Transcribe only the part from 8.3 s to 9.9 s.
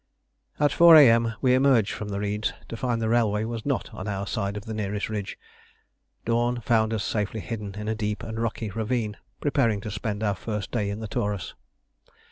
rocky ravine, preparing